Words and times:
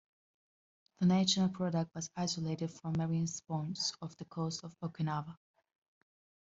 The 0.99 1.05
natural 1.05 1.49
product 1.49 1.93
was 1.93 2.09
isolated 2.15 2.71
from 2.71 2.93
marine 2.93 3.27
sponges 3.27 3.93
off 4.01 4.17
the 4.17 4.25
coast 4.25 4.63
of 4.63 4.75
Okinawa. 4.79 5.37